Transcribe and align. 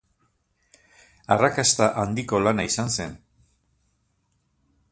Arrakasta 1.35 1.89
handiko 2.03 2.39
lana 2.45 2.65
izan 2.71 2.91
zen. 2.95 3.13